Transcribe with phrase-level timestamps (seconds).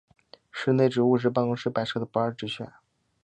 [0.49, 2.73] 室内植物是办公室摆设的不二之选。